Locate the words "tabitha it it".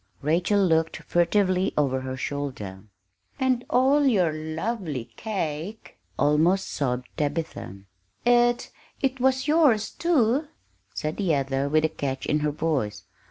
7.17-9.19